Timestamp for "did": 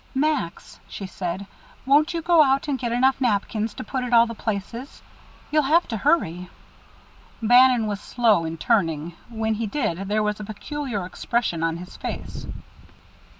9.67-9.99